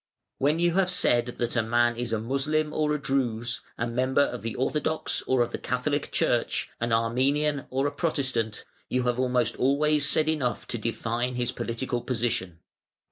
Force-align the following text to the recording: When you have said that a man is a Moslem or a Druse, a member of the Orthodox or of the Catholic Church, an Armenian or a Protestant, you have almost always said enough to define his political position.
When 0.39 0.57
you 0.57 0.73
have 0.73 0.89
said 0.89 1.27
that 1.27 1.55
a 1.55 1.61
man 1.61 1.95
is 1.95 2.11
a 2.11 2.17
Moslem 2.17 2.73
or 2.73 2.91
a 2.95 2.99
Druse, 2.99 3.61
a 3.77 3.85
member 3.85 4.23
of 4.23 4.41
the 4.41 4.55
Orthodox 4.55 5.21
or 5.27 5.43
of 5.43 5.51
the 5.51 5.59
Catholic 5.59 6.11
Church, 6.11 6.71
an 6.79 6.91
Armenian 6.91 7.67
or 7.69 7.85
a 7.85 7.91
Protestant, 7.91 8.65
you 8.89 9.03
have 9.03 9.19
almost 9.19 9.55
always 9.57 10.09
said 10.09 10.27
enough 10.27 10.65
to 10.69 10.79
define 10.79 11.35
his 11.35 11.51
political 11.51 12.01
position. 12.01 12.61